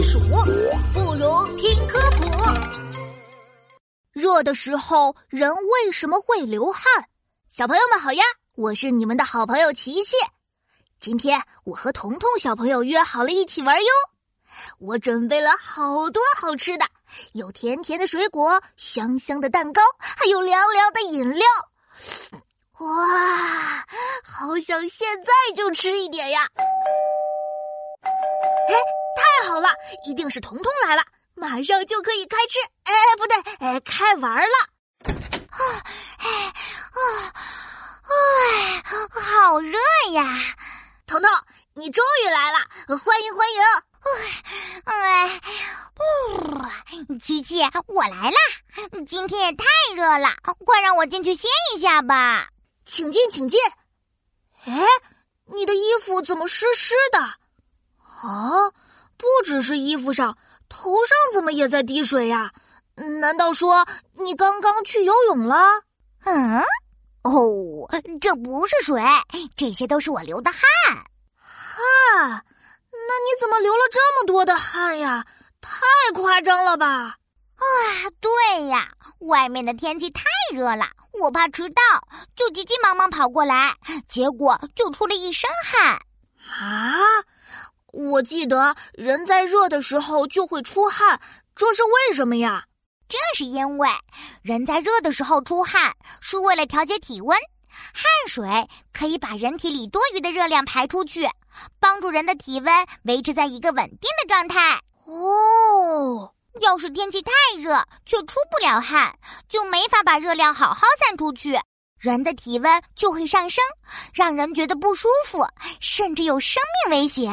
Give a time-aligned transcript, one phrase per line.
[0.00, 0.18] 避暑，
[0.94, 2.24] 不如听科普。
[4.12, 6.84] 热的时候，人为什么会流汗？
[7.50, 8.24] 小朋友们好呀，
[8.54, 10.16] 我是你们的好朋友琪琪。
[11.00, 13.90] 今天我和彤彤小朋友约好了一起玩哟。
[14.78, 16.86] 我准备了好多好吃的，
[17.34, 21.46] 有甜甜的水果，香香的蛋糕，还有凉凉的饮料。
[22.78, 23.86] 哇，
[24.24, 26.46] 好想现在就吃一点呀！
[28.02, 28.74] 哎，
[29.16, 29.68] 太好了，
[30.06, 31.02] 一定是彤彤来了，
[31.34, 32.58] 马上就可以开吃。
[32.84, 34.46] 哎，不对，哎，开玩了。
[35.50, 35.84] 啊，
[36.18, 36.28] 哎，
[36.92, 37.32] 啊，
[38.08, 38.82] 哎，
[39.20, 39.78] 好热
[40.12, 40.24] 呀！
[41.06, 41.30] 彤彤，
[41.74, 42.58] 你终于来了，
[42.98, 43.60] 欢迎欢迎。
[44.84, 45.40] 哎，
[47.06, 48.38] 不，琪琪，我来啦！
[49.06, 50.34] 今天也太热了，
[50.64, 52.48] 快让我进去歇一下吧。
[52.86, 53.60] 请进，请进。
[54.64, 54.82] 哎，
[55.46, 57.18] 你的衣服怎么湿湿的？
[57.18, 58.72] 啊，
[59.20, 60.36] 不只是衣服上，
[60.70, 62.50] 头上怎么也在滴水呀？
[63.20, 65.82] 难道说你刚刚去游泳了？
[66.24, 66.60] 嗯，
[67.22, 67.88] 哦，
[68.20, 69.02] 这不是水，
[69.54, 70.60] 这些都是我流的汗。
[71.36, 72.44] 汗？
[72.90, 75.24] 那你怎么流了这么多的汗呀？
[75.60, 75.80] 太
[76.14, 76.86] 夸张了吧！
[77.56, 77.66] 啊，
[78.20, 78.90] 对呀，
[79.20, 80.22] 外面的天气太
[80.54, 80.86] 热了，
[81.22, 81.82] 我怕迟到，
[82.34, 83.74] 就急急忙忙跑过来，
[84.08, 86.00] 结果就出了一身汗。
[86.48, 86.98] 啊，
[87.92, 91.20] 我记得人在热的时候就会出汗，
[91.54, 92.64] 这是为什么呀？
[93.08, 93.88] 这是因为
[94.42, 97.36] 人在热的时候出汗是为了调节体温，
[97.68, 98.46] 汗水
[98.92, 101.28] 可以把人体里多余的热量排出去，
[101.80, 104.78] 帮助人的体温维持在一个稳定的状态。
[105.06, 106.32] 哦。
[106.60, 107.30] 要是天气太
[107.60, 109.16] 热却出不了汗，
[109.48, 111.56] 就没法把热量好好散出去，
[111.96, 113.62] 人的体温就会上升，
[114.12, 115.46] 让人觉得不舒服，
[115.80, 117.32] 甚至有生命危险。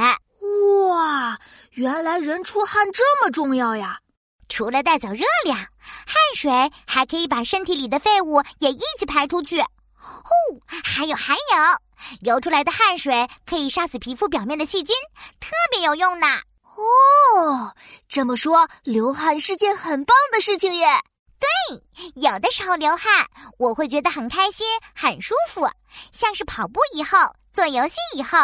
[0.87, 1.39] 哇，
[1.71, 3.99] 原来人出汗这么重要呀！
[4.49, 6.49] 除了带走热量，汗水
[6.85, 9.59] 还可以把身体里的废物也一起排出去。
[9.59, 9.67] 哦，
[10.83, 11.39] 还有还有，
[12.21, 14.95] 流出来的汗水可以杀死皮肤表面的细菌，
[15.39, 16.27] 特别有用呢。
[16.77, 17.75] 哦，
[18.07, 20.87] 这么说，流汗是件很棒的事情耶。
[21.39, 21.83] 对，
[22.15, 23.25] 有的时候流汗，
[23.59, 24.65] 我会觉得很开心、
[24.95, 25.69] 很舒服，
[26.11, 27.17] 像是跑步以后、
[27.53, 28.37] 做游戏以后，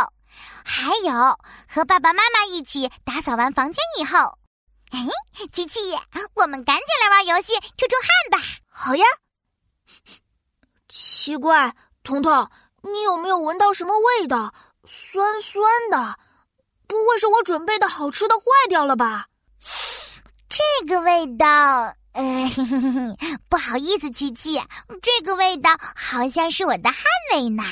[0.63, 4.37] 还有和爸爸妈妈一起打扫完房间以后。
[4.91, 4.99] 哎，
[5.51, 5.79] 琪琪，
[6.35, 8.47] 我们赶紧来玩游戏，出出汗吧。
[8.69, 9.05] 好呀。
[10.87, 12.49] 奇怪，彤彤，
[12.81, 14.53] 你有没有闻到什么味道？
[14.85, 16.19] 酸酸的。
[16.85, 19.27] 不会是我准备的好吃的坏掉了吧？
[20.47, 22.49] 这个味道，呃，
[23.49, 24.59] 不好意思，琪琪，
[25.01, 27.03] 这个味道好像是我的汗
[27.33, 27.63] 味呢。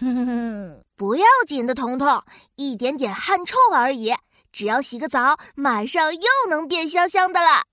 [0.96, 2.22] 不要紧的，彤彤，
[2.56, 4.14] 一点点汗臭而已，
[4.52, 7.64] 只要洗个澡，马上又能变香香的了。